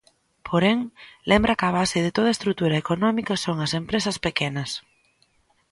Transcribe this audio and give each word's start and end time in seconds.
Porén, 0.47 0.79
lembra 1.31 1.57
que 1.59 1.65
a 1.67 1.75
base 1.79 1.97
de 2.05 2.11
toda 2.17 2.33
estrutura 2.35 2.81
económica 2.83 3.33
son 3.45 3.57
as 3.65 3.71
empresas 3.81 4.17
pequenas. 4.25 4.71